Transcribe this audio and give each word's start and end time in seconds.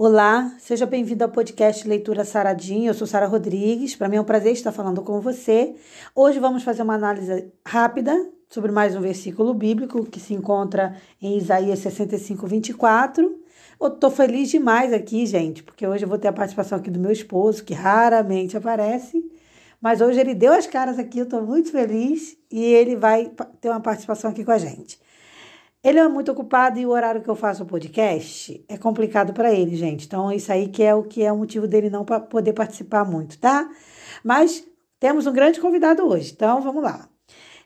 Olá, 0.00 0.54
seja 0.60 0.86
bem-vindo 0.86 1.24
ao 1.24 1.30
podcast 1.30 1.86
Leitura 1.88 2.24
Saradinho. 2.24 2.88
Eu 2.88 2.94
sou 2.94 3.04
Sara 3.04 3.26
Rodrigues. 3.26 3.96
Para 3.96 4.08
mim 4.08 4.14
é 4.14 4.20
um 4.20 4.24
prazer 4.24 4.52
estar 4.52 4.70
falando 4.70 5.02
com 5.02 5.20
você. 5.20 5.74
Hoje 6.14 6.38
vamos 6.38 6.62
fazer 6.62 6.82
uma 6.82 6.94
análise 6.94 7.52
rápida 7.66 8.14
sobre 8.48 8.70
mais 8.70 8.94
um 8.94 9.00
versículo 9.00 9.52
bíblico 9.52 10.06
que 10.06 10.20
se 10.20 10.34
encontra 10.34 10.94
em 11.20 11.36
Isaías 11.36 11.80
65, 11.80 12.46
24. 12.46 13.40
Eu 13.80 13.90
tô 13.90 14.08
feliz 14.08 14.48
demais 14.50 14.92
aqui, 14.92 15.26
gente, 15.26 15.64
porque 15.64 15.84
hoje 15.84 16.04
eu 16.04 16.08
vou 16.08 16.16
ter 16.16 16.28
a 16.28 16.32
participação 16.32 16.78
aqui 16.78 16.92
do 16.92 17.00
meu 17.00 17.10
esposo, 17.10 17.64
que 17.64 17.74
raramente 17.74 18.56
aparece. 18.56 19.20
Mas 19.80 20.00
hoje 20.00 20.20
ele 20.20 20.32
deu 20.32 20.52
as 20.52 20.68
caras 20.68 20.96
aqui, 20.96 21.18
eu 21.18 21.24
estou 21.24 21.42
muito 21.42 21.72
feliz 21.72 22.36
e 22.52 22.62
ele 22.62 22.94
vai 22.94 23.32
ter 23.60 23.68
uma 23.68 23.80
participação 23.80 24.30
aqui 24.30 24.44
com 24.44 24.52
a 24.52 24.58
gente. 24.58 24.96
Ele 25.88 25.98
é 25.98 26.06
muito 26.06 26.30
ocupado 26.30 26.78
e 26.78 26.84
o 26.84 26.90
horário 26.90 27.22
que 27.22 27.30
eu 27.30 27.34
faço 27.34 27.62
o 27.62 27.66
podcast 27.66 28.62
é 28.68 28.76
complicado 28.76 29.32
para 29.32 29.50
ele, 29.50 29.74
gente. 29.74 30.04
Então, 30.04 30.30
isso 30.30 30.52
aí 30.52 30.68
que 30.68 30.82
é 30.82 30.94
o 30.94 31.02
que 31.02 31.22
é 31.22 31.32
o 31.32 31.38
motivo 31.38 31.66
dele 31.66 31.88
não 31.88 32.04
poder 32.04 32.52
participar 32.52 33.06
muito, 33.06 33.38
tá? 33.38 33.66
Mas 34.22 34.62
temos 35.00 35.26
um 35.26 35.32
grande 35.32 35.58
convidado 35.58 36.06
hoje, 36.06 36.32
então 36.36 36.60
vamos 36.60 36.82
lá. 36.82 37.08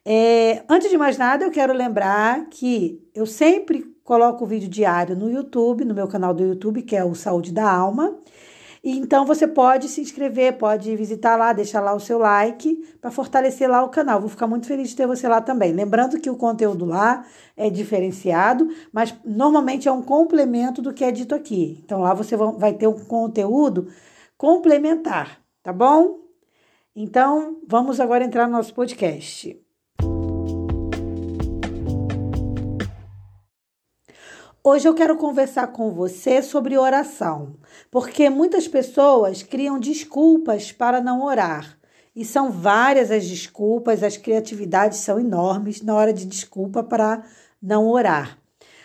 É, 0.07 0.63
antes 0.69 0.89
de 0.89 0.97
mais 0.97 1.19
nada, 1.19 1.45
eu 1.45 1.51
quero 1.51 1.73
lembrar 1.73 2.47
que 2.49 3.03
eu 3.13 3.27
sempre 3.27 3.93
coloco 4.05 4.45
o 4.45 4.47
vídeo 4.47 4.69
diário 4.69 5.17
no 5.17 5.29
YouTube, 5.29 5.85
no 5.85 5.93
meu 5.93 6.07
canal 6.07 6.33
do 6.33 6.45
YouTube, 6.45 6.83
que 6.83 6.95
é 6.95 7.05
o 7.05 7.17
Saúde 7.17 7.51
da 7.53 7.69
Alma. 7.69 8.17
Então 8.85 9.25
você 9.25 9.47
pode 9.47 9.89
se 9.89 10.01
inscrever, 10.01 10.59
pode 10.59 10.97
visitar 10.97 11.37
lá, 11.37 11.53
deixar 11.53 11.81
lá 11.81 11.95
o 11.95 12.01
seu 12.01 12.19
like 12.19 12.75
para 13.01 13.13
fortalecer 13.13 13.71
lá 13.71 13.85
o 13.85 13.89
canal. 13.89 14.21
Vou 14.21 14.29
ficar 14.29 14.49
muito 14.49 14.67
feliz 14.67 14.89
de 14.89 14.97
ter 14.97 15.07
você 15.07 15.29
lá 15.29 15.41
também. 15.41 15.73
Lembrando 15.73 16.21
que 16.21 16.29
o 16.29 16.37
conteúdo 16.37 16.85
lá 16.85 17.25
é 17.57 17.71
diferenciado, 17.71 18.69
mas 18.93 19.15
normalmente 19.25 19.87
é 19.87 19.93
um 19.93 20.03
complemento 20.03 20.83
do 20.83 20.93
que 20.93 21.05
é 21.05 21.13
dito 21.13 21.33
aqui. 21.33 21.81
Então 21.85 22.01
lá 22.01 22.13
você 22.13 22.37
vai 22.37 22.73
ter 22.73 22.89
um 22.89 22.99
conteúdo 23.05 23.87
complementar, 24.37 25.41
tá 25.63 25.73
bom? 25.73 26.19
Então 26.95 27.61
vamos 27.69 28.01
agora 28.01 28.25
entrar 28.25 28.49
no 28.49 28.57
nosso 28.57 28.75
podcast. 28.75 29.57
Hoje 34.65 34.89
eu 34.89 34.95
quero 34.95 35.17
conversar 35.17 35.73
com 35.73 35.91
você 35.91 36.41
sobre 36.41 36.79
oração, 36.79 37.57
porque 37.91 38.31
muitas 38.31 38.69
pessoas 38.69 39.43
criam 39.43 39.77
desculpas 39.77 40.71
para 40.71 41.01
não 41.01 41.25
orar. 41.25 41.77
E 42.15 42.25
são 42.25 42.49
várias 42.49 43.11
as 43.11 43.27
desculpas, 43.27 44.05
as 44.05 44.17
criatividades 44.17 44.99
são 44.99 45.19
enormes 45.19 45.83
na 45.83 45.97
hora 45.97 46.13
de 46.13 46.25
desculpa 46.25 46.81
para 46.81 47.25
não 47.61 47.89
orar. 47.89 48.39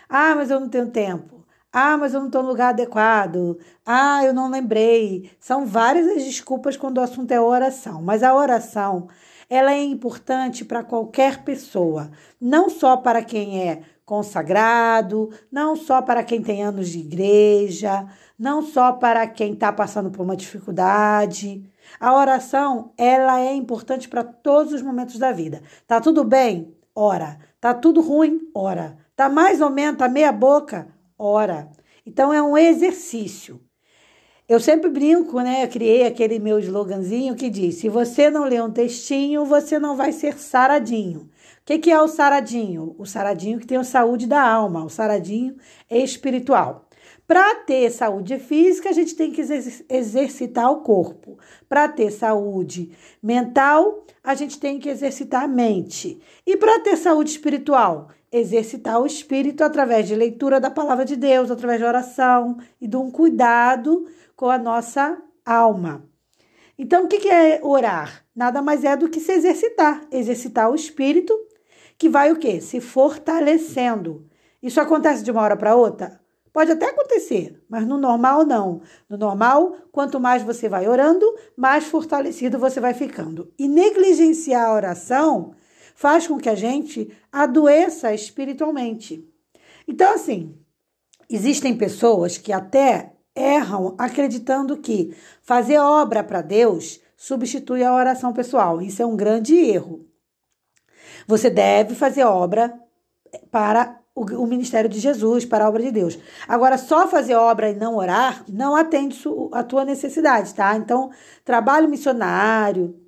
Ah, 0.09 0.33
mas 0.33 0.49
eu 0.49 0.59
não 0.59 0.67
tenho 0.67 0.89
tempo. 0.89 1.45
Ah, 1.71 1.95
mas 1.95 2.15
eu 2.15 2.21
não 2.21 2.27
estou 2.27 2.41
no 2.41 2.49
lugar 2.49 2.69
adequado. 2.69 3.59
Ah, 3.85 4.25
eu 4.25 4.33
não 4.33 4.49
lembrei. 4.49 5.29
São 5.39 5.63
várias 5.63 6.07
as 6.07 6.23
desculpas 6.23 6.75
quando 6.75 6.97
o 6.97 7.01
assunto 7.01 7.31
é 7.31 7.39
oração. 7.39 8.01
Mas 8.01 8.23
a 8.23 8.33
oração, 8.33 9.09
ela 9.47 9.71
é 9.71 9.83
importante 9.83 10.65
para 10.65 10.83
qualquer 10.83 11.43
pessoa, 11.43 12.09
não 12.41 12.67
só 12.67 12.97
para 12.97 13.23
quem 13.23 13.61
é 13.61 13.83
consagrado, 14.07 15.29
não 15.51 15.75
só 15.75 16.01
para 16.01 16.23
quem 16.23 16.41
tem 16.41 16.63
anos 16.63 16.87
de 16.87 16.99
igreja, 16.99 18.07
não 18.39 18.61
só 18.61 18.93
para 18.93 19.27
quem 19.27 19.51
está 19.51 19.69
passando 19.69 20.09
por 20.09 20.23
uma 20.23 20.37
dificuldade. 20.37 21.69
A 21.99 22.17
oração, 22.17 22.93
ela 22.97 23.41
é 23.41 23.53
importante 23.53 24.07
para 24.07 24.23
todos 24.23 24.71
os 24.71 24.81
momentos 24.81 25.19
da 25.19 25.33
vida. 25.33 25.61
Tá 25.85 25.99
tudo 25.99 26.23
bem? 26.23 26.73
Ora. 26.95 27.37
Tá 27.59 27.73
tudo 27.73 27.99
ruim? 27.99 28.49
Ora. 28.55 28.97
Tá 29.13 29.27
mais 29.27 29.59
ou 29.59 29.69
menos, 29.69 29.97
tá 29.99 30.07
meia 30.07 30.31
boca? 30.31 30.87
Ora. 31.19 31.69
Então 32.05 32.33
é 32.33 32.41
um 32.41 32.57
exercício. 32.57 33.59
Eu 34.47 34.59
sempre 34.59 34.89
brinco, 34.89 35.41
né? 35.41 35.63
Eu 35.63 35.67
criei 35.67 36.05
aquele 36.05 36.39
meu 36.39 36.59
sloganzinho 36.59 37.35
que 37.35 37.49
diz: 37.49 37.75
se 37.75 37.89
você 37.89 38.29
não 38.29 38.45
lê 38.45 38.61
um 38.61 38.71
textinho, 38.71 39.45
você 39.45 39.77
não 39.77 39.95
vai 39.95 40.11
ser 40.11 40.37
saradinho 40.37 41.29
que, 41.67 41.79
que 41.79 41.91
é 41.91 42.01
o 42.01 42.07
saradinho? 42.07 42.95
O 42.97 43.05
saradinho 43.05 43.59
que 43.59 43.67
tem 43.67 43.77
a 43.77 43.83
saúde 43.83 44.25
da 44.25 44.41
alma, 44.41 44.85
o 44.85 44.89
saradinho 44.89 45.57
espiritual. 45.91 46.87
Para 47.27 47.55
ter 47.55 47.91
saúde 47.91 48.39
física, 48.39 48.87
a 48.87 48.93
gente 48.93 49.13
tem 49.15 49.33
que 49.33 49.41
exercitar 49.89 50.71
o 50.71 50.77
corpo. 50.77 51.37
Para 51.67 51.89
ter 51.89 52.09
saúde 52.09 52.95
mental, 53.21 54.05
a 54.23 54.33
gente 54.33 54.57
tem 54.57 54.79
que 54.79 54.87
exercitar 54.87 55.43
a 55.43 55.47
mente. 55.47 56.21
E 56.45 56.55
para 56.55 56.79
ter 56.79 56.95
saúde 56.95 57.31
espiritual, 57.31 58.07
exercitar 58.31 59.01
o 59.01 59.05
espírito 59.05 59.61
através 59.61 60.07
de 60.07 60.15
leitura 60.15 60.61
da 60.61 60.71
palavra 60.71 61.03
de 61.03 61.17
Deus, 61.17 61.51
através 61.51 61.79
de 61.79 61.85
oração 61.85 62.57
e 62.79 62.87
de 62.87 62.95
um 62.95 63.11
cuidado 63.11 64.05
com 64.37 64.49
a 64.49 64.57
nossa 64.57 65.21
alma. 65.43 66.07
Então, 66.77 67.05
o 67.05 67.07
que 67.07 67.27
é 67.27 67.59
orar? 67.63 68.23
Nada 68.35 68.61
mais 68.61 68.83
é 68.83 68.95
do 68.95 69.09
que 69.09 69.19
se 69.19 69.31
exercitar, 69.31 70.05
exercitar 70.11 70.69
o 70.71 70.75
espírito 70.75 71.33
que 71.97 72.07
vai 72.07 72.31
o 72.31 72.37
quê? 72.37 72.61
Se 72.61 72.79
fortalecendo. 72.79 74.29
Isso 74.61 74.79
acontece 74.79 75.23
de 75.23 75.31
uma 75.31 75.41
hora 75.41 75.57
para 75.57 75.75
outra? 75.75 76.21
Pode 76.53 76.71
até 76.71 76.85
acontecer, 76.85 77.59
mas 77.67 77.85
no 77.87 77.97
normal 77.97 78.45
não. 78.45 78.81
No 79.09 79.17
normal, 79.17 79.75
quanto 79.91 80.19
mais 80.19 80.43
você 80.43 80.69
vai 80.69 80.87
orando, 80.87 81.25
mais 81.55 81.85
fortalecido 81.85 82.59
você 82.59 82.79
vai 82.79 82.93
ficando. 82.93 83.51
E 83.57 83.67
negligenciar 83.67 84.67
a 84.67 84.73
oração 84.73 85.55
faz 85.95 86.27
com 86.27 86.37
que 86.37 86.49
a 86.49 86.55
gente 86.55 87.11
adoeça 87.31 88.13
espiritualmente. 88.13 89.27
Então, 89.87 90.13
assim, 90.13 90.55
existem 91.27 91.75
pessoas 91.75 92.37
que 92.37 92.53
até 92.53 93.16
erram 93.37 93.95
acreditando 93.97 94.77
que 94.77 95.15
fazer 95.43 95.77
obra 95.77 96.23
para 96.23 96.41
Deus 96.41 96.99
substitui 97.15 97.83
a 97.83 97.93
oração 97.93 98.33
pessoal. 98.33 98.81
Isso 98.81 99.01
é 99.01 99.05
um 99.05 99.15
grande 99.15 99.55
erro. 99.55 100.05
Você 101.27 101.49
deve 101.49 101.95
fazer 101.95 102.23
obra 102.23 102.73
para 103.51 103.99
o, 104.15 104.47
ministério 104.47 104.89
de 104.89 104.99
Jesus, 104.99 105.45
para 105.45 105.65
a 105.65 105.69
obra 105.69 105.83
de 105.83 105.91
Deus. 105.91 106.17
Agora, 106.47 106.77
só 106.77 107.07
fazer 107.07 107.35
obra 107.35 107.69
e 107.69 107.75
não 107.75 107.95
orar 107.95 108.43
não 108.49 108.75
atende 108.75 109.21
a 109.51 109.63
tua 109.63 109.85
necessidade, 109.85 110.55
tá? 110.55 110.75
Então, 110.75 111.11
trabalho 111.45 111.87
missionário, 111.87 112.99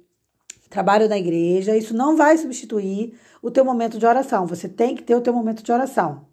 trabalho 0.70 1.10
na 1.10 1.18
igreja, 1.18 1.76
isso 1.76 1.96
não 1.96 2.16
vai 2.16 2.38
substituir 2.38 3.18
o 3.42 3.50
teu 3.50 3.66
momento 3.66 3.98
de 3.98 4.06
oração. 4.06 4.46
Você 4.46 4.70
tem 4.70 4.96
que 4.96 5.02
ter 5.02 5.16
o 5.16 5.22
teu 5.22 5.34
momento 5.34 5.64
de 5.64 5.72
oração. 5.72 6.28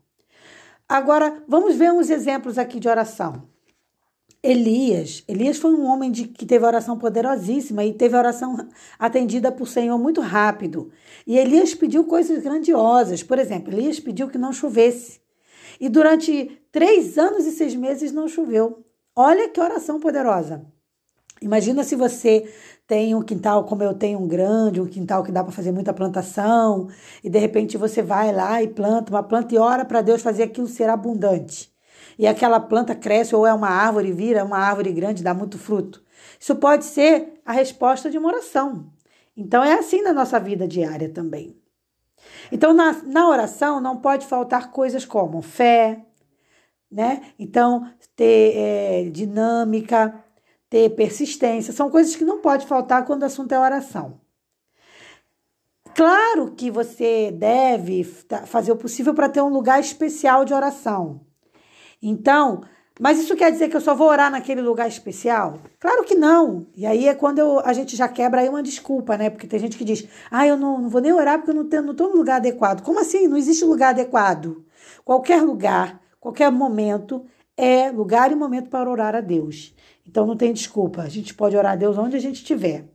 Agora, 0.88 1.42
vamos 1.48 1.74
ver 1.76 1.92
uns 1.92 2.10
exemplos 2.10 2.58
aqui 2.58 2.78
de 2.78 2.88
oração. 2.88 3.55
Elias, 4.48 5.24
Elias 5.26 5.58
foi 5.58 5.74
um 5.74 5.84
homem 5.84 6.08
de, 6.08 6.28
que 6.28 6.46
teve 6.46 6.64
oração 6.64 6.96
poderosíssima 6.96 7.84
e 7.84 7.92
teve 7.92 8.16
oração 8.16 8.56
atendida 8.96 9.50
por 9.50 9.66
Senhor 9.66 9.98
muito 9.98 10.20
rápido. 10.20 10.92
E 11.26 11.36
Elias 11.36 11.74
pediu 11.74 12.04
coisas 12.04 12.44
grandiosas. 12.44 13.24
Por 13.24 13.40
exemplo, 13.40 13.74
Elias 13.74 13.98
pediu 13.98 14.28
que 14.28 14.38
não 14.38 14.52
chovesse. 14.52 15.20
E 15.80 15.88
durante 15.88 16.62
três 16.70 17.18
anos 17.18 17.44
e 17.44 17.50
seis 17.50 17.74
meses 17.74 18.12
não 18.12 18.28
choveu. 18.28 18.84
Olha 19.16 19.48
que 19.48 19.60
oração 19.60 19.98
poderosa. 19.98 20.64
Imagina 21.42 21.82
se 21.82 21.96
você 21.96 22.48
tem 22.86 23.16
um 23.16 23.22
quintal 23.22 23.64
como 23.64 23.82
eu 23.82 23.94
tenho 23.94 24.20
um 24.20 24.28
grande, 24.28 24.80
um 24.80 24.86
quintal 24.86 25.24
que 25.24 25.32
dá 25.32 25.42
para 25.42 25.52
fazer 25.52 25.72
muita 25.72 25.92
plantação, 25.92 26.88
e 27.22 27.28
de 27.28 27.38
repente 27.40 27.76
você 27.76 28.00
vai 28.00 28.32
lá 28.32 28.62
e 28.62 28.68
planta 28.68 29.10
uma 29.10 29.24
planta 29.24 29.56
e 29.56 29.58
ora 29.58 29.84
para 29.84 30.02
Deus 30.02 30.22
fazer 30.22 30.44
aquilo 30.44 30.68
ser 30.68 30.88
abundante 30.88 31.74
e 32.19 32.27
aquela 32.27 32.60
planta 32.60 32.94
cresce 32.94 33.34
ou 33.34 33.47
é 33.47 33.53
uma 33.53 33.69
árvore, 33.69 34.12
vira 34.12 34.44
uma 34.44 34.59
árvore 34.59 34.93
grande, 34.93 35.22
dá 35.22 35.34
muito 35.34 35.59
fruto. 35.59 36.03
Isso 36.38 36.54
pode 36.56 36.84
ser 36.84 37.41
a 37.44 37.53
resposta 37.53 38.10
de 38.10 38.19
uma 38.19 38.28
oração. 38.28 38.87
Então 39.37 39.62
é 39.62 39.75
assim 39.75 40.03
na 40.03 40.12
nossa 40.12 40.41
vida 40.41 40.66
diária 40.66 41.09
também. 41.09 41.56
Então 42.50 42.72
na, 42.72 42.93
na 43.04 43.28
oração 43.28 43.81
não 43.81 43.99
pode 43.99 44.27
faltar 44.27 44.71
coisas 44.71 45.04
como 45.04 45.43
fé, 45.43 46.04
né? 46.91 47.22
Então 47.38 47.91
ter 48.15 48.57
é, 48.57 49.10
dinâmica, 49.10 50.24
ter 50.71 50.91
persistência, 50.91 51.72
são 51.72 51.91
coisas 51.91 52.16
que 52.16 52.24
não 52.24 52.41
pode 52.41 52.66
faltar 52.66 53.04
quando 53.04 53.22
o 53.22 53.27
assunto 53.27 53.53
é 53.53 53.59
oração. 53.59 54.21
Claro 55.95 56.53
que 56.53 56.71
você 56.71 57.30
deve 57.30 58.04
fazer 58.47 58.71
o 58.71 58.77
possível 58.77 59.15
para 59.15 59.30
ter 59.30 59.41
um 59.41 59.48
lugar 59.48 59.80
especial 59.80 60.45
de 60.45 60.53
oração. 60.53 61.21
Então, 62.03 62.63
mas 62.98 63.19
isso 63.19 63.37
quer 63.37 63.53
dizer 63.53 63.69
que 63.69 63.77
eu 63.77 63.81
só 63.81 63.95
vou 63.95 64.09
orar 64.09 64.31
naquele 64.31 64.63
lugar 64.63 64.89
especial? 64.89 65.59
Claro 65.78 66.03
que 66.04 66.15
não. 66.15 66.66
E 66.75 66.87
aí 66.87 67.07
é 67.07 67.15
quando 67.15 67.39
eu, 67.39 67.60
a 67.60 67.75
gente 67.75 67.95
já 67.95 68.09
quebra 68.09 68.41
aí 68.41 68.48
uma 68.48 68.63
desculpa, 68.63 69.19
né? 69.19 69.28
Porque 69.28 69.47
tem 69.47 69.59
gente 69.59 69.77
que 69.77 69.84
diz, 69.84 70.09
ah, 70.31 70.47
eu 70.47 70.57
não, 70.57 70.81
não 70.81 70.89
vou 70.89 71.03
nem 71.03 71.13
orar 71.13 71.39
porque 71.39 71.51
eu 71.51 71.54
não, 71.54 71.69
tenho, 71.69 71.83
não 71.83 71.93
estou 71.93 72.09
no 72.09 72.16
lugar 72.16 72.37
adequado. 72.37 72.83
Como 72.83 72.98
assim? 72.98 73.28
Não 73.28 73.37
existe 73.37 73.65
lugar 73.66 73.91
adequado. 73.91 74.65
Qualquer 75.04 75.43
lugar, 75.43 76.01
qualquer 76.19 76.51
momento 76.51 77.27
é 77.54 77.91
lugar 77.91 78.33
e 78.33 78.34
momento 78.34 78.71
para 78.71 78.91
orar 78.91 79.15
a 79.15 79.21
Deus. 79.21 79.75
Então 80.07 80.27
não 80.27 80.37
tem 80.37 80.53
desculpa. 80.53 81.03
A 81.03 81.09
gente 81.09 81.34
pode 81.34 81.54
orar 81.54 81.72
a 81.72 81.77
Deus 81.77 81.98
onde 81.98 82.16
a 82.16 82.21
gente 82.21 82.37
estiver. 82.37 82.87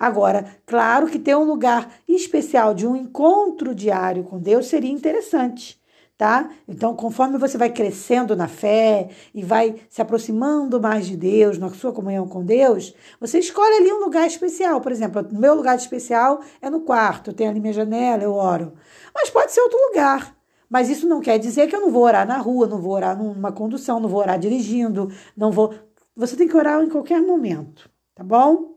Agora, 0.00 0.56
claro 0.64 1.06
que 1.06 1.18
ter 1.18 1.36
um 1.36 1.44
lugar 1.44 1.92
especial 2.08 2.72
de 2.72 2.86
um 2.86 2.96
encontro 2.96 3.74
diário 3.74 4.24
com 4.24 4.38
Deus 4.38 4.66
seria 4.66 4.90
interessante 4.90 5.77
tá? 6.18 6.50
Então, 6.66 6.96
conforme 6.96 7.38
você 7.38 7.56
vai 7.56 7.70
crescendo 7.70 8.34
na 8.34 8.48
fé 8.48 9.08
e 9.32 9.44
vai 9.44 9.76
se 9.88 10.02
aproximando 10.02 10.80
mais 10.80 11.06
de 11.06 11.16
Deus, 11.16 11.58
na 11.58 11.70
sua 11.70 11.92
comunhão 11.92 12.26
com 12.26 12.44
Deus, 12.44 12.92
você 13.20 13.38
escolhe 13.38 13.76
ali 13.76 13.92
um 13.92 14.00
lugar 14.00 14.26
especial. 14.26 14.80
Por 14.80 14.90
exemplo, 14.90 15.24
o 15.30 15.38
meu 15.38 15.54
lugar 15.54 15.76
especial 15.76 16.40
é 16.60 16.68
no 16.68 16.80
quarto, 16.80 17.30
eu 17.30 17.34
tenho 17.34 17.50
ali 17.50 17.60
minha 17.60 17.72
janela, 17.72 18.24
eu 18.24 18.34
oro. 18.34 18.72
Mas 19.14 19.30
pode 19.30 19.52
ser 19.52 19.60
outro 19.60 19.78
lugar. 19.88 20.36
Mas 20.68 20.90
isso 20.90 21.08
não 21.08 21.20
quer 21.20 21.38
dizer 21.38 21.68
que 21.68 21.76
eu 21.76 21.80
não 21.80 21.90
vou 21.90 22.02
orar 22.02 22.26
na 22.26 22.38
rua, 22.38 22.66
não 22.66 22.80
vou 22.80 22.92
orar 22.92 23.16
numa 23.16 23.52
condução, 23.52 24.00
não 24.00 24.08
vou 24.08 24.20
orar 24.20 24.38
dirigindo, 24.38 25.10
não 25.36 25.52
vou. 25.52 25.72
Você 26.16 26.36
tem 26.36 26.48
que 26.48 26.56
orar 26.56 26.82
em 26.82 26.90
qualquer 26.90 27.22
momento, 27.22 27.88
tá 28.12 28.24
bom? 28.24 28.76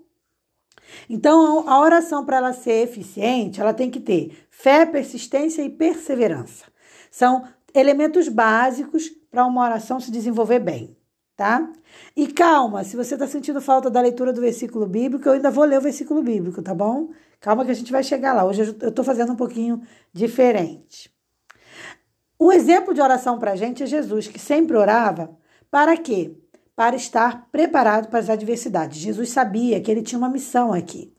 Então, 1.10 1.68
a 1.68 1.82
oração, 1.82 2.24
para 2.24 2.38
ela 2.38 2.54
ser 2.54 2.84
eficiente, 2.84 3.60
ela 3.60 3.74
tem 3.74 3.90
que 3.90 4.00
ter 4.00 4.46
fé, 4.50 4.86
persistência 4.86 5.64
e 5.64 5.70
perseverança. 5.70 6.71
São 7.12 7.44
elementos 7.74 8.30
básicos 8.30 9.10
para 9.30 9.46
uma 9.46 9.64
oração 9.64 10.00
se 10.00 10.10
desenvolver 10.10 10.60
bem, 10.60 10.96
tá? 11.36 11.70
E 12.16 12.28
calma, 12.28 12.84
se 12.86 12.96
você 12.96 13.16
está 13.16 13.28
sentindo 13.28 13.62
falta 13.62 13.90
da 13.90 14.02
leitura 14.02 14.32
do 14.32 14.40
versículo 14.40 14.88
bíblico, 14.88 15.28
eu 15.28 15.34
ainda 15.34 15.52
vou 15.52 15.66
ler 15.66 15.78
o 15.78 15.82
versículo 15.82 16.24
bíblico, 16.24 16.62
tá 16.62 16.74
bom? 16.74 17.10
Calma 17.40 17.66
que 17.66 17.72
a 17.72 17.76
gente 17.76 17.92
vai 17.92 18.04
chegar 18.04 18.34
lá. 18.34 18.46
Hoje 18.46 18.76
eu 18.80 18.90
estou 18.90 19.04
fazendo 19.04 19.34
um 19.34 19.36
pouquinho 19.36 19.82
diferente. 20.14 21.14
Um 22.40 22.52
exemplo 22.52 22.94
de 22.94 23.02
oração 23.02 23.38
para 23.38 23.52
a 23.52 23.56
gente 23.56 23.84
é 23.84 23.86
Jesus, 23.86 24.28
que 24.28 24.40
sempre 24.40 24.76
orava 24.76 25.38
para 25.70 25.96
quê? 25.98 26.36
Para 26.76 26.96
estar 26.96 27.48
preparado 27.52 28.08
para 28.10 28.20
as 28.20 28.30
adversidades. 28.30 28.98
Jesus 28.98 29.30
sabia 29.30 29.80
que 29.82 29.92
ele 29.92 30.02
tinha 30.02 30.18
uma 30.18 30.30
missão 30.30 30.74
aqui. 30.74 31.14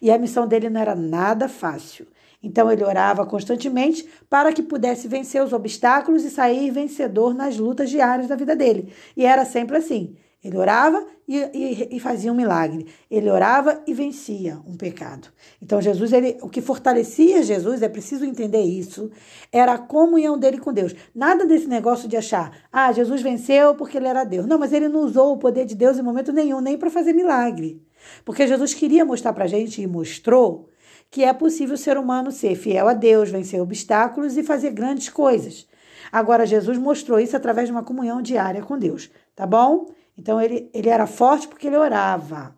E 0.00 0.10
a 0.10 0.18
missão 0.18 0.46
dele 0.46 0.68
não 0.68 0.80
era 0.80 0.94
nada 0.94 1.48
fácil. 1.48 2.06
Então 2.42 2.70
ele 2.70 2.84
orava 2.84 3.26
constantemente 3.26 4.08
para 4.30 4.52
que 4.52 4.62
pudesse 4.62 5.08
vencer 5.08 5.42
os 5.42 5.52
obstáculos 5.52 6.24
e 6.24 6.30
sair 6.30 6.70
vencedor 6.70 7.34
nas 7.34 7.58
lutas 7.58 7.90
diárias 7.90 8.28
da 8.28 8.36
vida 8.36 8.54
dele. 8.54 8.92
E 9.16 9.24
era 9.24 9.44
sempre 9.44 9.76
assim. 9.76 10.16
Ele 10.42 10.56
orava 10.56 11.04
e, 11.26 11.36
e, 11.36 11.96
e, 11.96 12.00
fazia 12.00 12.32
um 12.32 12.34
milagre. 12.34 12.86
Ele 13.10 13.28
orava 13.28 13.82
e 13.88 13.92
vencia 13.92 14.60
um 14.64 14.76
pecado. 14.76 15.28
Então, 15.60 15.80
Jesus, 15.80 16.12
ele, 16.12 16.38
o 16.40 16.48
que 16.48 16.60
fortalecia 16.60 17.42
Jesus, 17.42 17.82
é 17.82 17.88
preciso 17.88 18.24
entender 18.24 18.62
isso, 18.62 19.10
era 19.50 19.72
a 19.72 19.78
comunhão 19.78 20.38
dele 20.38 20.58
com 20.58 20.72
Deus. 20.72 20.94
Nada 21.12 21.44
desse 21.44 21.66
negócio 21.66 22.08
de 22.08 22.16
achar, 22.16 22.56
ah, 22.70 22.92
Jesus 22.92 23.20
venceu 23.20 23.74
porque 23.74 23.96
ele 23.96 24.06
era 24.06 24.22
Deus. 24.22 24.46
Não, 24.46 24.58
mas 24.58 24.72
ele 24.72 24.88
não 24.88 25.00
usou 25.00 25.32
o 25.32 25.38
poder 25.38 25.64
de 25.64 25.74
Deus 25.74 25.98
em 25.98 26.02
momento 26.02 26.32
nenhum, 26.32 26.60
nem 26.60 26.78
para 26.78 26.88
fazer 26.88 27.12
milagre. 27.12 27.82
Porque 28.24 28.46
Jesus 28.46 28.74
queria 28.74 29.04
mostrar 29.04 29.32
para 29.32 29.44
a 29.44 29.48
gente 29.48 29.82
e 29.82 29.88
mostrou 29.88 30.68
que 31.10 31.24
é 31.24 31.32
possível 31.32 31.74
o 31.74 31.78
ser 31.78 31.96
humano 31.96 32.30
ser 32.30 32.54
fiel 32.54 32.88
a 32.88 32.92
Deus, 32.92 33.30
vencer 33.30 33.60
obstáculos 33.60 34.36
e 34.36 34.42
fazer 34.42 34.70
grandes 34.70 35.08
coisas. 35.08 35.66
Agora, 36.12 36.46
Jesus 36.46 36.78
mostrou 36.78 37.18
isso 37.18 37.36
através 37.36 37.68
de 37.68 37.72
uma 37.72 37.82
comunhão 37.82 38.22
diária 38.22 38.62
com 38.62 38.78
Deus, 38.78 39.10
tá 39.34 39.46
bom? 39.46 39.86
Então, 40.16 40.40
ele, 40.40 40.70
ele 40.72 40.88
era 40.88 41.06
forte 41.06 41.46
porque 41.48 41.66
ele 41.66 41.76
orava. 41.76 42.56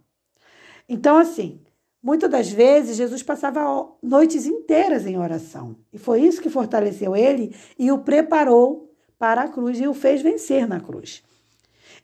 Então, 0.88 1.16
assim, 1.16 1.60
muitas 2.02 2.30
das 2.30 2.50
vezes, 2.50 2.96
Jesus 2.96 3.22
passava 3.22 3.88
noites 4.02 4.46
inteiras 4.46 5.06
em 5.06 5.18
oração. 5.18 5.76
E 5.92 5.98
foi 5.98 6.22
isso 6.22 6.40
que 6.40 6.50
fortaleceu 6.50 7.14
ele 7.16 7.54
e 7.78 7.92
o 7.92 7.98
preparou 7.98 8.90
para 9.18 9.42
a 9.42 9.48
cruz 9.48 9.78
e 9.78 9.86
o 9.86 9.94
fez 9.94 10.22
vencer 10.22 10.66
na 10.66 10.80
cruz. 10.80 11.22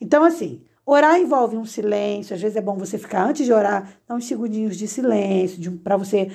Então, 0.00 0.22
assim, 0.22 0.62
Orar 0.88 1.18
envolve 1.18 1.56
um 1.56 1.64
silêncio, 1.64 2.32
às 2.32 2.40
vezes 2.40 2.56
é 2.56 2.60
bom 2.60 2.76
você 2.76 2.96
ficar 2.96 3.26
antes 3.26 3.44
de 3.44 3.52
orar, 3.52 3.92
dar 4.06 4.14
uns 4.14 4.24
segundinhos 4.24 4.76
de 4.76 4.86
silêncio, 4.86 5.80
para 5.82 5.96
você 5.96 6.30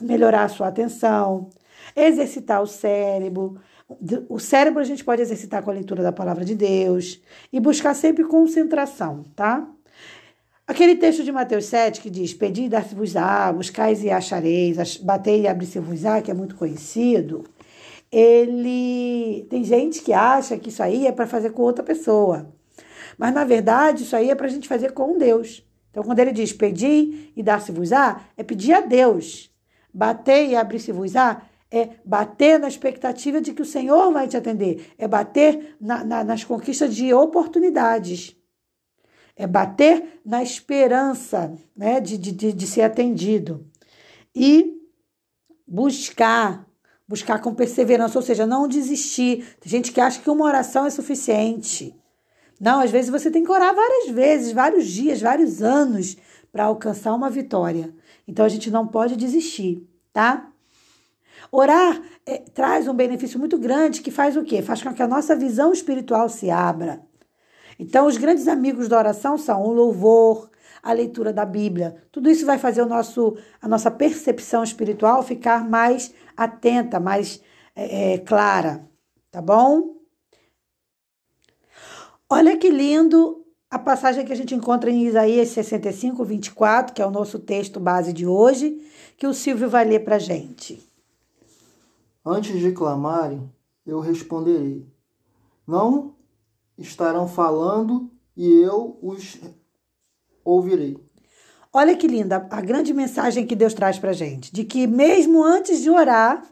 melhorar 0.00 0.42
a 0.42 0.48
sua 0.48 0.66
atenção. 0.66 1.48
Exercitar 1.94 2.60
o 2.60 2.66
cérebro. 2.66 3.60
O 4.28 4.40
cérebro 4.40 4.80
a 4.80 4.84
gente 4.84 5.04
pode 5.04 5.22
exercitar 5.22 5.62
com 5.62 5.70
a 5.70 5.74
leitura 5.74 6.02
da 6.02 6.10
palavra 6.10 6.44
de 6.44 6.56
Deus 6.56 7.20
e 7.52 7.60
buscar 7.60 7.94
sempre 7.94 8.24
concentração, 8.24 9.22
tá? 9.36 9.68
Aquele 10.66 10.96
texto 10.96 11.22
de 11.22 11.30
Mateus 11.30 11.66
7 11.66 12.00
que 12.00 12.10
diz: 12.10 12.34
Pedi 12.34 12.64
e 12.64 12.68
dar-se-vos-á, 12.68 13.52
buscais 13.52 14.02
e 14.02 14.10
achareis, 14.10 14.96
batei 14.96 15.42
e 15.42 15.48
abri-se-vos-á, 15.48 16.22
que 16.22 16.30
é 16.30 16.34
muito 16.34 16.56
conhecido. 16.56 17.44
Ele. 18.10 19.46
Tem 19.48 19.62
gente 19.62 20.02
que 20.02 20.12
acha 20.12 20.58
que 20.58 20.70
isso 20.70 20.82
aí 20.82 21.06
é 21.06 21.12
para 21.12 21.26
fazer 21.26 21.50
com 21.50 21.62
outra 21.62 21.84
pessoa. 21.84 22.52
Mas, 23.22 23.32
na 23.32 23.44
verdade, 23.44 24.02
isso 24.02 24.16
aí 24.16 24.30
é 24.30 24.34
para 24.34 24.48
a 24.48 24.50
gente 24.50 24.66
fazer 24.66 24.90
com 24.90 25.16
Deus. 25.16 25.64
Então, 25.88 26.02
quando 26.02 26.18
ele 26.18 26.32
diz 26.32 26.52
pedir 26.52 27.32
e 27.36 27.40
dar-se-vos-á, 27.40 28.20
é 28.36 28.42
pedir 28.42 28.72
a 28.72 28.80
Deus. 28.80 29.48
Bater 29.94 30.48
e 30.48 30.56
abrir-se-vos-á 30.56 31.40
é 31.70 31.90
bater 32.04 32.58
na 32.58 32.66
expectativa 32.66 33.40
de 33.40 33.52
que 33.52 33.62
o 33.62 33.64
Senhor 33.64 34.12
vai 34.12 34.26
te 34.26 34.36
atender. 34.36 34.92
É 34.98 35.06
bater 35.06 35.76
na, 35.80 36.02
na, 36.02 36.24
nas 36.24 36.42
conquistas 36.42 36.96
de 36.96 37.14
oportunidades. 37.14 38.36
É 39.36 39.46
bater 39.46 40.20
na 40.26 40.42
esperança 40.42 41.56
né, 41.76 42.00
de, 42.00 42.18
de, 42.18 42.52
de 42.52 42.66
ser 42.66 42.82
atendido. 42.82 43.64
E 44.34 44.82
buscar, 45.64 46.66
buscar 47.06 47.40
com 47.40 47.54
perseverança, 47.54 48.18
ou 48.18 48.24
seja, 48.24 48.48
não 48.48 48.66
desistir. 48.66 49.56
Tem 49.60 49.70
gente 49.70 49.92
que 49.92 50.00
acha 50.00 50.20
que 50.20 50.28
uma 50.28 50.44
oração 50.44 50.86
é 50.86 50.90
suficiente. 50.90 52.01
Não, 52.62 52.78
às 52.78 52.92
vezes 52.92 53.10
você 53.10 53.28
tem 53.28 53.42
que 53.42 53.50
orar 53.50 53.74
várias 53.74 54.10
vezes, 54.10 54.52
vários 54.52 54.86
dias, 54.86 55.20
vários 55.20 55.64
anos 55.64 56.16
para 56.52 56.66
alcançar 56.66 57.12
uma 57.12 57.28
vitória. 57.28 57.92
Então 58.26 58.44
a 58.44 58.48
gente 58.48 58.70
não 58.70 58.86
pode 58.86 59.16
desistir, 59.16 59.84
tá? 60.12 60.48
Orar 61.50 62.00
é, 62.24 62.38
traz 62.38 62.86
um 62.86 62.94
benefício 62.94 63.36
muito 63.36 63.58
grande 63.58 64.00
que 64.00 64.12
faz 64.12 64.36
o 64.36 64.44
quê? 64.44 64.62
Faz 64.62 64.80
com 64.80 64.94
que 64.94 65.02
a 65.02 65.08
nossa 65.08 65.34
visão 65.34 65.72
espiritual 65.72 66.28
se 66.28 66.50
abra. 66.50 67.02
Então, 67.80 68.06
os 68.06 68.16
grandes 68.16 68.46
amigos 68.46 68.86
da 68.86 68.96
oração 68.96 69.36
são 69.36 69.62
o 69.62 69.72
louvor, 69.72 70.48
a 70.80 70.92
leitura 70.92 71.32
da 71.32 71.44
Bíblia. 71.44 71.96
Tudo 72.12 72.30
isso 72.30 72.46
vai 72.46 72.58
fazer 72.58 72.80
o 72.80 72.86
nosso, 72.86 73.36
a 73.60 73.66
nossa 73.66 73.90
percepção 73.90 74.62
espiritual 74.62 75.24
ficar 75.24 75.68
mais 75.68 76.14
atenta, 76.36 77.00
mais 77.00 77.42
é, 77.74 78.18
clara, 78.18 78.88
tá 79.32 79.42
bom? 79.42 79.91
Olha 82.34 82.56
que 82.56 82.70
lindo 82.70 83.44
a 83.70 83.78
passagem 83.78 84.24
que 84.24 84.32
a 84.32 84.34
gente 84.34 84.54
encontra 84.54 84.90
em 84.90 85.04
Isaías 85.04 85.50
65, 85.50 86.24
24, 86.24 86.94
que 86.94 87.02
é 87.02 87.06
o 87.06 87.10
nosso 87.10 87.38
texto 87.38 87.78
base 87.78 88.10
de 88.10 88.26
hoje, 88.26 88.80
que 89.18 89.26
o 89.26 89.34
Silvio 89.34 89.68
vai 89.68 89.84
ler 89.84 90.02
para 90.02 90.16
a 90.16 90.18
gente. 90.18 90.82
Antes 92.24 92.58
de 92.58 92.72
clamarem, 92.72 93.52
eu 93.84 94.00
responderei. 94.00 94.90
Não 95.66 96.14
estarão 96.78 97.28
falando 97.28 98.10
e 98.34 98.50
eu 98.50 98.98
os 99.02 99.38
ouvirei. 100.42 100.96
Olha 101.70 101.94
que 101.94 102.08
linda 102.08 102.48
a 102.50 102.62
grande 102.62 102.94
mensagem 102.94 103.46
que 103.46 103.54
Deus 103.54 103.74
traz 103.74 103.98
para 103.98 104.08
a 104.08 104.14
gente, 104.14 104.50
de 104.50 104.64
que 104.64 104.86
mesmo 104.86 105.44
antes 105.44 105.82
de 105.82 105.90
orar, 105.90 106.42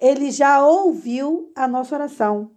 Ele 0.00 0.30
já 0.30 0.66
ouviu 0.66 1.52
a 1.54 1.68
nossa 1.68 1.94
oração. 1.96 2.50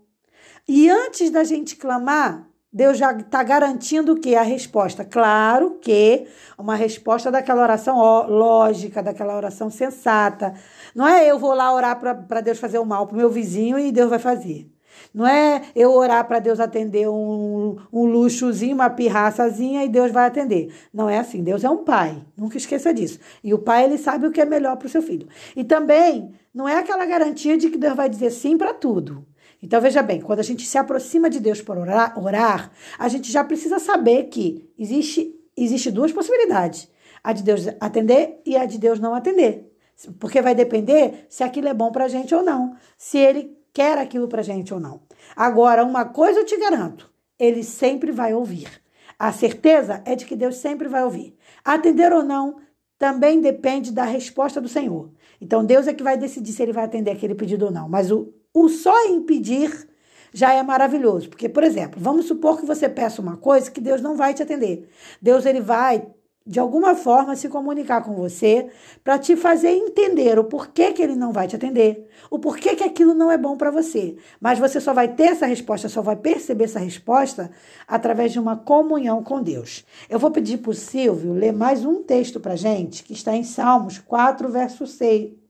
E 0.66 0.90
antes 0.90 1.30
da 1.30 1.44
gente 1.44 1.76
clamar, 1.76 2.50
Deus 2.74 2.98
já 2.98 3.12
está 3.12 3.44
garantindo 3.44 4.16
que? 4.16 4.34
A 4.34 4.44
resposta. 4.44 5.04
Claro 5.04 5.78
que 5.82 6.26
uma 6.58 6.76
resposta 6.76 7.30
daquela 7.30 7.64
oração 7.64 7.98
lógica, 8.28 9.04
daquela 9.04 9.36
oração 9.36 9.70
sensata. 9.70 10.54
Não 10.96 11.06
é 11.06 11.30
eu 11.30 11.38
vou 11.38 11.54
lá 11.54 11.74
orar 11.74 12.00
para 12.00 12.40
Deus 12.40 12.60
fazer 12.60 12.80
o 12.80 12.86
mal 12.86 13.08
para 13.08 13.16
o 13.16 13.18
meu 13.18 13.30
vizinho 13.30 13.78
e 13.78 13.92
Deus 13.92 14.10
vai 14.10 14.20
fazer. 14.20 14.72
Não 15.14 15.28
é 15.28 15.64
eu 15.76 15.92
orar 15.92 16.26
para 16.26 16.40
Deus 16.40 16.62
atender 16.62 17.10
um, 17.10 17.76
um 17.92 18.06
luxozinho, 18.06 18.76
uma 18.76 18.90
pirraçazinha 18.90 19.84
e 19.84 19.90
Deus 19.90 20.12
vai 20.12 20.28
atender. 20.28 20.74
Não 20.94 21.10
é 21.10 21.20
assim. 21.20 21.44
Deus 21.44 21.66
é 21.66 21.70
um 21.70 21.84
pai. 21.84 22.26
Nunca 22.38 22.56
esqueça 22.56 22.94
disso. 22.94 23.20
E 23.44 23.54
o 23.54 23.60
pai, 23.60 23.84
ele 23.84 23.98
sabe 23.98 24.28
o 24.28 24.32
que 24.32 24.40
é 24.40 24.46
melhor 24.46 24.78
para 24.78 24.86
o 24.86 24.90
seu 24.90 25.02
filho. 25.02 25.28
E 25.56 25.64
também 25.66 26.34
não 26.54 26.68
é 26.68 26.78
aquela 26.78 27.06
garantia 27.06 27.58
de 27.58 27.70
que 27.70 27.78
Deus 27.78 27.96
vai 27.96 28.10
dizer 28.10 28.32
sim 28.32 28.58
para 28.58 28.74
tudo. 28.74 29.26
Então, 29.62 29.80
veja 29.80 30.02
bem, 30.02 30.20
quando 30.22 30.40
a 30.40 30.44
gente 30.44 30.66
se 30.66 30.78
aproxima 30.78 31.30
de 31.30 31.40
Deus 31.40 31.62
por 31.62 31.78
orar, 31.78 32.18
orar, 32.18 32.72
a 32.98 33.08
gente 33.08 33.32
já 33.32 33.44
precisa 33.44 33.78
saber 33.78 34.24
que 34.24 34.68
existe, 34.78 35.36
existe 35.56 35.92
duas 35.92 36.12
possibilidades: 36.12 36.90
a 37.24 37.32
de 37.32 37.44
Deus 37.44 37.68
atender 37.80 38.42
e 38.46 38.58
a 38.58 38.66
de 38.66 38.78
Deus 38.78 39.00
não 39.00 39.14
atender. 39.14 39.72
Porque 40.20 40.42
vai 40.42 40.56
depender 40.56 41.28
se 41.30 41.44
aquilo 41.44 41.68
é 41.68 41.74
bom 41.74 41.92
para 41.92 42.06
a 42.06 42.08
gente 42.08 42.34
ou 42.34 42.42
não, 42.42 42.76
se 42.98 43.20
ele 43.20 43.56
quer 43.72 44.00
aquilo 44.00 44.28
para 44.28 44.42
a 44.42 44.44
gente 44.44 44.74
ou 44.74 44.80
não. 44.80 45.02
Agora, 45.36 45.86
uma 45.86 46.06
coisa 46.06 46.40
eu 46.40 46.46
te 46.46 46.58
garanto: 46.58 47.12
ele 47.38 47.64
sempre 47.64 48.12
vai 48.12 48.34
ouvir. 48.34 48.82
A 49.18 49.32
certeza 49.32 50.02
é 50.04 50.16
de 50.16 50.26
que 50.26 50.36
Deus 50.36 50.56
sempre 50.56 50.88
vai 50.88 51.04
ouvir. 51.04 51.38
Atender 51.64 52.12
ou 52.12 52.24
não 52.24 52.56
também 52.98 53.40
depende 53.40 53.92
da 53.92 54.04
resposta 54.04 54.60
do 54.60 54.68
Senhor. 54.68 55.12
Então, 55.40 55.64
Deus 55.64 55.88
é 55.88 55.94
que 55.94 56.04
vai 56.04 56.18
decidir 56.18 56.52
se 56.52 56.62
ele 56.62 56.74
vai 56.74 56.86
atender 56.86 57.12
aquele 57.12 57.36
pedido 57.36 57.66
ou 57.66 57.72
não. 57.72 57.88
Mas 57.88 58.12
o, 58.12 58.34
o 58.54 58.70
só 58.70 59.08
impedir 59.08 59.88
já 60.34 60.54
é 60.54 60.64
maravilhoso. 60.64 61.30
Porque, 61.30 61.50
por 61.50 61.64
exemplo, 61.64 62.00
vamos 62.02 62.26
supor 62.26 62.60
que 62.60 62.66
você 62.66 62.88
peça 62.88 63.22
uma 63.22 63.38
coisa 63.38 63.70
que 63.70 63.82
Deus 63.82 64.02
não 64.02 64.16
vai 64.16 64.34
te 64.34 64.44
atender. 64.44 64.90
Deus 65.22 65.46
ele 65.46 65.62
vai 65.62 66.06
de 66.46 66.60
alguma 66.60 66.96
forma 66.96 67.36
se 67.36 67.48
comunicar 67.48 68.02
com 68.02 68.16
você 68.16 68.68
para 69.04 69.20
te 69.20 69.36
fazer 69.36 69.70
entender 69.70 70.40
o 70.40 70.44
porquê 70.44 70.92
que 70.92 71.02
ele 71.02 71.16
não 71.16 71.32
vai 71.32 71.48
te 71.48 71.56
atender, 71.56 72.08
o 72.32 72.40
porquê 72.40 72.76
que 72.76 72.84
aquilo 72.84 73.14
não 73.14 73.32
é 73.32 73.38
bom 73.38 73.56
para 73.56 73.70
você. 73.70 74.16
Mas 74.40 74.58
você 74.58 74.82
só 74.82 74.92
vai 74.92 75.08
ter 75.08 75.26
essa 75.26 75.46
resposta, 75.46 75.88
só 75.88 76.02
vai 76.02 76.16
perceber 76.16 76.64
essa 76.64 76.80
resposta 76.80 77.52
através 77.88 78.32
de 78.32 78.40
uma 78.40 78.58
comunhão 78.58 79.24
com 79.24 79.42
Deus. 79.42 79.86
Eu 80.10 80.18
vou 80.18 80.32
pedir 80.32 80.58
para 80.58 80.72
o 80.72 80.74
Silvio 80.74 81.34
ler 81.34 81.54
mais 81.54 81.86
um 81.86 82.02
texto 82.02 82.40
para 82.40 82.56
gente, 82.56 83.04
que 83.04 83.14
está 83.14 83.36
em 83.36 83.44
Salmos 83.44 84.00
4, 84.00 84.50
verso 84.50 84.88
6. 84.88 85.41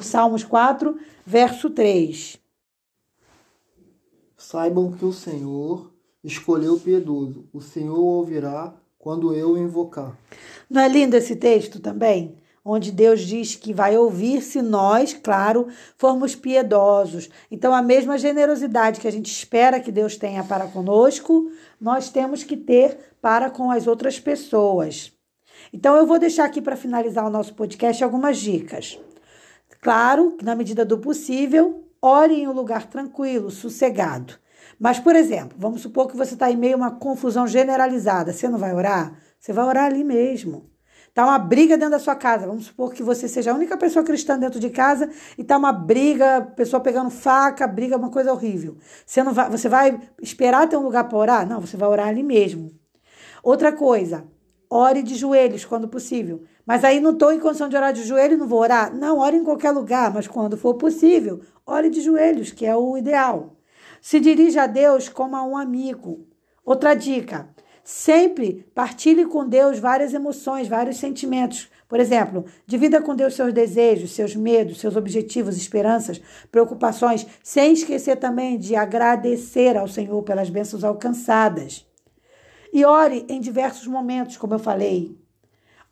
Salmos 0.00 0.44
4, 0.44 0.98
verso 1.24 1.70
3. 1.70 2.38
Saibam 4.36 4.92
que 4.92 5.04
o 5.04 5.12
Senhor 5.12 5.92
escolheu 6.22 6.74
o 6.74 6.80
piedoso, 6.80 7.48
o 7.52 7.60
Senhor 7.60 7.98
ouvirá 7.98 8.74
quando 8.98 9.32
eu 9.32 9.56
invocar. 9.56 10.16
Não 10.68 10.82
é 10.82 10.88
lindo 10.88 11.16
esse 11.16 11.36
texto 11.36 11.80
também? 11.80 12.36
Onde 12.64 12.92
Deus 12.92 13.20
diz 13.20 13.54
que 13.54 13.72
vai 13.72 13.96
ouvir 13.96 14.42
se 14.42 14.60
nós, 14.60 15.14
claro, 15.14 15.68
formos 15.96 16.34
piedosos. 16.34 17.30
Então, 17.50 17.72
a 17.72 17.80
mesma 17.80 18.18
generosidade 18.18 19.00
que 19.00 19.08
a 19.08 19.12
gente 19.12 19.32
espera 19.32 19.80
que 19.80 19.90
Deus 19.90 20.16
tenha 20.16 20.44
para 20.44 20.66
conosco, 20.66 21.50
nós 21.80 22.10
temos 22.10 22.44
que 22.44 22.56
ter 22.56 23.14
para 23.22 23.48
com 23.48 23.70
as 23.70 23.86
outras 23.86 24.20
pessoas. 24.20 25.12
Então, 25.72 25.96
eu 25.96 26.06
vou 26.06 26.18
deixar 26.18 26.44
aqui 26.44 26.60
para 26.60 26.76
finalizar 26.76 27.26
o 27.26 27.30
nosso 27.30 27.54
podcast 27.54 28.04
algumas 28.04 28.36
dicas. 28.36 29.00
Claro 29.80 30.32
que, 30.32 30.44
na 30.44 30.54
medida 30.54 30.84
do 30.84 30.98
possível, 30.98 31.84
ore 32.02 32.34
em 32.34 32.48
um 32.48 32.52
lugar 32.52 32.86
tranquilo, 32.86 33.50
sossegado. 33.50 34.34
Mas, 34.78 34.98
por 34.98 35.16
exemplo, 35.16 35.56
vamos 35.58 35.80
supor 35.80 36.08
que 36.08 36.16
você 36.16 36.34
está 36.34 36.50
em 36.50 36.56
meio 36.56 36.74
a 36.74 36.76
uma 36.76 36.90
confusão 36.92 37.46
generalizada. 37.46 38.32
Você 38.32 38.48
não 38.48 38.58
vai 38.58 38.72
orar? 38.74 39.16
Você 39.38 39.52
vai 39.52 39.64
orar 39.64 39.84
ali 39.84 40.04
mesmo. 40.04 40.70
Está 41.08 41.24
uma 41.24 41.38
briga 41.38 41.76
dentro 41.76 41.92
da 41.92 41.98
sua 41.98 42.14
casa. 42.14 42.46
Vamos 42.46 42.66
supor 42.66 42.92
que 42.92 43.02
você 43.02 43.26
seja 43.26 43.50
a 43.50 43.54
única 43.54 43.76
pessoa 43.76 44.04
cristã 44.04 44.38
dentro 44.38 44.60
de 44.60 44.70
casa 44.70 45.10
e 45.36 45.42
está 45.42 45.56
uma 45.56 45.72
briga, 45.72 46.42
pessoa 46.54 46.80
pegando 46.80 47.10
faca, 47.10 47.66
briga, 47.66 47.96
uma 47.96 48.10
coisa 48.10 48.32
horrível. 48.32 48.76
Você, 49.04 49.22
não 49.24 49.32
vai, 49.32 49.50
você 49.50 49.68
vai 49.68 50.00
esperar 50.22 50.68
ter 50.68 50.76
um 50.76 50.82
lugar 50.82 51.08
para 51.08 51.18
orar? 51.18 51.48
Não, 51.48 51.60
você 51.60 51.76
vai 51.76 51.88
orar 51.88 52.08
ali 52.08 52.22
mesmo. 52.22 52.70
Outra 53.42 53.72
coisa, 53.72 54.24
ore 54.70 55.02
de 55.02 55.16
joelhos 55.16 55.64
quando 55.64 55.88
possível. 55.88 56.44
Mas 56.68 56.84
aí 56.84 57.00
não 57.00 57.12
estou 57.12 57.32
em 57.32 57.40
condição 57.40 57.66
de 57.66 57.76
orar 57.76 57.94
de 57.94 58.02
joelho, 58.02 58.36
não 58.36 58.46
vou 58.46 58.60
orar? 58.60 58.94
Não, 58.94 59.20
ore 59.20 59.38
em 59.38 59.42
qualquer 59.42 59.70
lugar, 59.70 60.12
mas 60.12 60.28
quando 60.28 60.54
for 60.54 60.74
possível, 60.74 61.40
ore 61.64 61.88
de 61.88 62.02
joelhos, 62.02 62.50
que 62.50 62.66
é 62.66 62.76
o 62.76 62.94
ideal. 62.98 63.56
Se 64.02 64.20
dirija 64.20 64.64
a 64.64 64.66
Deus 64.66 65.08
como 65.08 65.34
a 65.34 65.42
um 65.42 65.56
amigo. 65.56 66.26
Outra 66.62 66.92
dica: 66.92 67.48
sempre 67.82 68.66
partilhe 68.74 69.24
com 69.24 69.48
Deus 69.48 69.78
várias 69.78 70.12
emoções, 70.12 70.68
vários 70.68 70.98
sentimentos. 70.98 71.70
Por 71.88 71.98
exemplo, 71.98 72.44
divida 72.66 73.00
com 73.00 73.16
Deus 73.16 73.32
seus 73.32 73.54
desejos, 73.54 74.10
seus 74.10 74.36
medos, 74.36 74.78
seus 74.78 74.94
objetivos, 74.94 75.56
esperanças, 75.56 76.20
preocupações, 76.52 77.26
sem 77.42 77.72
esquecer 77.72 78.16
também 78.16 78.58
de 78.58 78.76
agradecer 78.76 79.74
ao 79.74 79.88
Senhor 79.88 80.22
pelas 80.22 80.50
bênçãos 80.50 80.84
alcançadas. 80.84 81.86
E 82.74 82.84
ore 82.84 83.24
em 83.26 83.40
diversos 83.40 83.86
momentos, 83.86 84.36
como 84.36 84.52
eu 84.52 84.58
falei. 84.58 85.16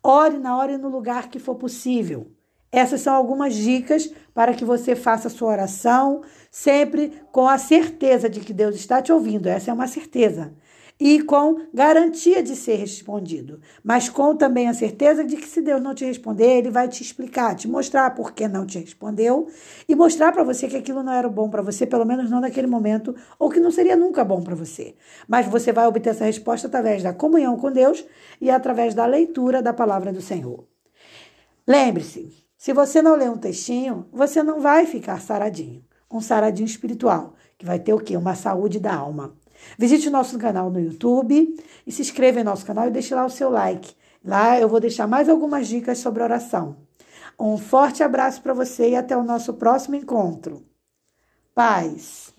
Ore 0.03 0.37
na 0.37 0.57
hora 0.57 0.73
e 0.73 0.77
no 0.77 0.89
lugar 0.89 1.29
que 1.29 1.39
for 1.39 1.55
possível. 1.55 2.31
Essas 2.71 3.01
são 3.01 3.15
algumas 3.15 3.55
dicas 3.55 4.11
para 4.33 4.53
que 4.53 4.65
você 4.65 4.95
faça 4.95 5.27
a 5.27 5.31
sua 5.31 5.49
oração 5.49 6.21
sempre 6.51 7.21
com 7.31 7.47
a 7.47 7.57
certeza 7.57 8.29
de 8.29 8.39
que 8.41 8.53
Deus 8.53 8.75
está 8.75 9.01
te 9.01 9.11
ouvindo. 9.11 9.47
Essa 9.47 9.71
é 9.71 9.73
uma 9.73 9.87
certeza. 9.87 10.53
E 10.99 11.21
com 11.21 11.61
garantia 11.71 12.41
de 12.41 12.55
ser 12.55 12.75
respondido, 12.75 13.59
mas 13.83 14.09
com 14.09 14.35
também 14.35 14.67
a 14.67 14.73
certeza 14.73 15.23
de 15.23 15.37
que 15.37 15.47
se 15.47 15.61
Deus 15.61 15.79
não 15.79 15.93
te 15.93 16.03
responder, 16.03 16.57
ele 16.57 16.71
vai 16.71 16.87
te 16.87 17.03
explicar, 17.03 17.55
te 17.55 17.67
mostrar 17.67 18.15
por 18.15 18.31
que 18.33 18.47
não 18.47 18.65
te 18.65 18.79
respondeu 18.79 19.47
e 19.87 19.93
mostrar 19.95 20.31
para 20.31 20.43
você 20.43 20.67
que 20.67 20.75
aquilo 20.75 21.03
não 21.03 21.13
era 21.13 21.29
bom 21.29 21.49
para 21.51 21.61
você, 21.61 21.85
pelo 21.85 22.03
menos 22.03 22.31
não 22.31 22.41
naquele 22.41 22.65
momento, 22.65 23.15
ou 23.37 23.47
que 23.47 23.59
não 23.59 23.69
seria 23.69 23.95
nunca 23.95 24.23
bom 24.23 24.41
para 24.41 24.55
você. 24.55 24.95
Mas 25.27 25.45
você 25.45 25.71
vai 25.71 25.85
obter 25.85 26.09
essa 26.09 26.25
resposta 26.25 26.67
através 26.67 27.03
da 27.03 27.13
comunhão 27.13 27.57
com 27.57 27.71
Deus 27.71 28.03
e 28.41 28.49
através 28.49 28.95
da 28.95 29.05
leitura 29.05 29.61
da 29.61 29.73
palavra 29.73 30.11
do 30.11 30.21
Senhor. 30.21 30.65
Lembre-se, 31.67 32.47
se 32.57 32.73
você 32.73 33.03
não 33.03 33.15
ler 33.15 33.29
um 33.29 33.37
textinho, 33.37 34.07
você 34.11 34.41
não 34.41 34.59
vai 34.59 34.87
ficar 34.87 35.21
saradinho. 35.21 35.85
Um 36.11 36.19
saradinho 36.19 36.65
espiritual, 36.65 37.35
que 37.55 37.65
vai 37.65 37.77
ter 37.77 37.93
o 37.93 37.99
quê? 37.99 38.17
Uma 38.17 38.33
saúde 38.33 38.79
da 38.79 38.95
alma. 38.95 39.35
Visite 39.77 40.07
o 40.07 40.11
nosso 40.11 40.37
canal 40.37 40.69
no 40.69 40.79
YouTube 40.79 41.55
e 41.85 41.91
se 41.91 42.01
inscreva 42.01 42.39
em 42.39 42.43
nosso 42.43 42.65
canal 42.65 42.87
e 42.87 42.91
deixe 42.91 43.13
lá 43.13 43.25
o 43.25 43.29
seu 43.29 43.49
like. 43.49 43.95
Lá 44.23 44.59
eu 44.59 44.67
vou 44.67 44.79
deixar 44.79 45.07
mais 45.07 45.29
algumas 45.29 45.67
dicas 45.67 45.99
sobre 45.99 46.23
oração. 46.23 46.77
Um 47.39 47.57
forte 47.57 48.01
abraço 48.01 48.41
para 48.41 48.53
você 48.53 48.89
e 48.89 48.95
até 48.95 49.15
o 49.15 49.23
nosso 49.23 49.53
próximo 49.53 49.95
encontro. 49.95 50.65
Paz. 51.53 52.33